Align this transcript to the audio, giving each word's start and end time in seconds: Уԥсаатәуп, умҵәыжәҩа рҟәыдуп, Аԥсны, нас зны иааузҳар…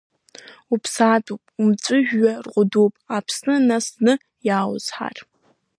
Уԥсаатәуп, 0.73 1.43
умҵәыжәҩа 1.61 2.33
рҟәыдуп, 2.45 2.93
Аԥсны, 3.15 3.55
нас 3.67 3.85
зны 3.93 4.13
иааузҳар… 4.47 5.17